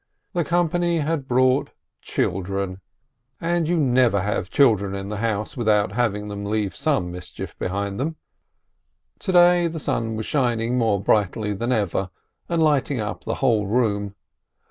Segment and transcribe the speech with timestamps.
[0.33, 1.69] The company had brought
[2.01, 2.81] children,
[3.39, 7.99] and you never have children in the house without having them leave some mischief behind
[7.99, 8.15] them.
[9.19, 12.09] To day the sun was shining more brightly than ever,
[12.49, 14.15] and lighting up the whole room.